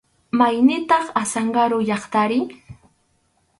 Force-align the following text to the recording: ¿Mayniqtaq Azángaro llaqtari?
¿Mayniqtaq 0.39 1.05
Azángaro 1.21 1.77
llaqtari? 1.87 2.39